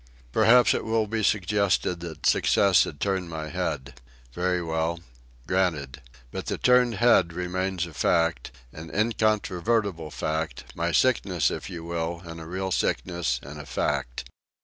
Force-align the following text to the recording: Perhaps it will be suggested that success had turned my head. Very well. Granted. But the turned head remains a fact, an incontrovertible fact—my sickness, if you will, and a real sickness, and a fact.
Perhaps 0.31 0.73
it 0.73 0.83
will 0.83 1.05
be 1.05 1.21
suggested 1.21 1.99
that 1.99 2.25
success 2.25 2.85
had 2.85 2.99
turned 2.99 3.29
my 3.29 3.49
head. 3.49 4.01
Very 4.33 4.59
well. 4.59 4.99
Granted. 5.45 6.01
But 6.31 6.47
the 6.47 6.57
turned 6.57 6.95
head 6.95 7.33
remains 7.33 7.85
a 7.85 7.93
fact, 7.93 8.49
an 8.73 8.89
incontrovertible 8.89 10.09
fact—my 10.09 10.91
sickness, 10.91 11.51
if 11.51 11.69
you 11.69 11.83
will, 11.83 12.19
and 12.25 12.41
a 12.41 12.47
real 12.47 12.71
sickness, 12.71 13.39
and 13.43 13.59
a 13.61 13.65
fact. 13.67 14.23